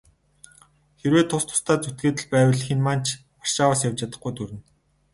Хэрвээ 0.99 1.25
тус 1.29 1.43
тусдаа 1.47 1.77
зүтгээд 1.83 2.17
л 2.21 2.27
байвал 2.31 2.61
хэн 2.65 2.79
маань 2.85 3.03
ч 3.05 3.07
Варшаваас 3.39 3.81
явж 3.87 3.97
чадахгүйд 3.99 4.37
хүрнэ. 4.39 4.59